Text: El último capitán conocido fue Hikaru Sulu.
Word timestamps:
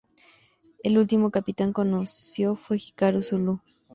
El 0.83 0.97
último 0.97 1.29
capitán 1.29 1.73
conocido 1.73 2.55
fue 2.55 2.77
Hikaru 2.77 3.21
Sulu. 3.21 3.59